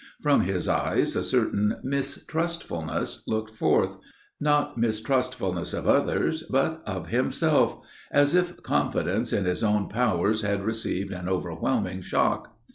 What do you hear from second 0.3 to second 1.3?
his eyes a